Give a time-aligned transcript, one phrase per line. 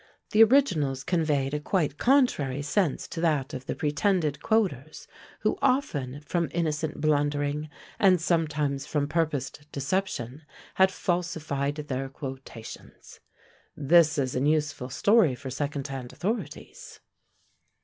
[0.31, 5.07] the originals conveyed a quite contrary sense to that of the pretended quoters,
[5.41, 10.41] who often, from innocent blundering, and sometimes from purposed deception,
[10.73, 13.19] had falsified their quotations.
[13.77, 16.99] This is an useful story for second hand authorities!